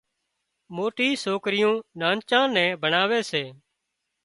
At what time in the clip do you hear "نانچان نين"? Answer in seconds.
1.99-2.69